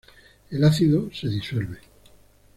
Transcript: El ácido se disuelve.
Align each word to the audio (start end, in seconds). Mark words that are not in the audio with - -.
El 0.49 0.63
ácido 0.63 1.11
se 1.13 1.27
disuelve. 1.27 1.77